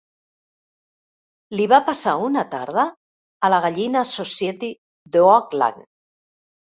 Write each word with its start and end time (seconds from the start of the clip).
Li 1.57 1.67
va 1.73 1.79
passar 1.89 2.13
una 2.27 2.43
tarda 2.53 2.85
a 3.47 3.51
la 3.55 3.59
Gallina 3.65 4.03
Society 4.13 4.71
d'Oakland. 5.17 5.85